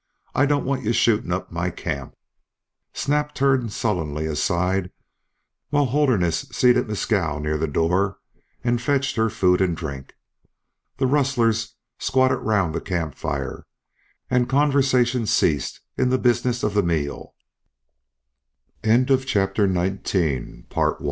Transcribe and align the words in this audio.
I 0.33 0.47
don't 0.47 0.65
want 0.65 0.83
you 0.83 0.93
shooting 0.93 1.31
up 1.31 1.51
my 1.51 1.69
camp." 1.69 2.15
Snap 2.91 3.35
turned 3.35 3.71
sullenly 3.71 4.25
aside 4.25 4.89
while 5.69 5.85
Holderness 5.85 6.47
seated 6.51 6.87
Mescal 6.87 7.39
near 7.39 7.55
the 7.59 7.67
door 7.67 8.17
and 8.63 8.81
fetched 8.81 9.15
her 9.15 9.29
food 9.29 9.61
and 9.61 9.77
drink. 9.77 10.13
The 10.97 11.05
rustlers 11.05 11.75
squatted 11.99 12.39
round 12.39 12.73
the 12.73 12.81
camp 12.81 13.13
fire, 13.13 13.67
and 14.27 14.49
conversation 14.49 15.27
ceased 15.27 15.81
in 15.97 16.09
the 16.09 16.17
business 16.17 16.63
of 16.63 16.73
the 16.73 16.81
meal. 16.81 17.35
To 18.81 18.89
Hare 18.89 18.97
the 19.05 19.17
scene 19.23 19.43
had 19.61 20.69
brought 20.69 20.89
a 20.89 20.93
storm 20.95 20.97